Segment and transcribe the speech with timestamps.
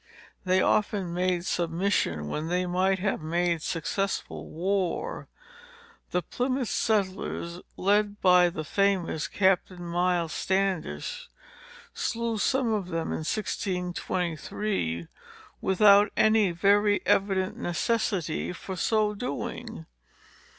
[0.45, 5.27] They often made submission, when they might have made successful war.
[6.09, 11.29] The Plymouth settlers, led by the famous Captain Miles Standish,
[11.93, 15.07] slew some of them in 1623,
[15.61, 19.85] without any very evident necessity for so doing.